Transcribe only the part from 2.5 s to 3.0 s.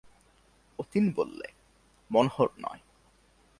নয়।